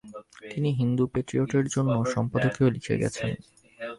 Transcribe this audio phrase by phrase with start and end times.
[0.51, 3.29] তিনি হিন্দু পেট্রিয়টের জন্য সম্পাদকীয় লিখে গেছেন।